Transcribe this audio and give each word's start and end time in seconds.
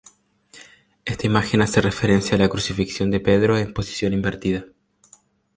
Esta 1.05 1.27
imagen 1.27 1.61
hace 1.61 1.79
referencia 1.79 2.33
a 2.35 2.39
la 2.39 2.49
crucifixión 2.49 3.11
de 3.11 3.19
Pedro 3.19 3.55
en 3.59 3.71
posición 3.71 4.13
invertida. 4.13 4.65